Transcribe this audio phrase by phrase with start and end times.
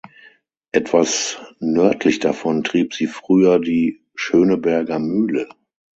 [0.71, 5.47] Etwas nördlich davon trieb sie früher die "Schöneberger Mühle".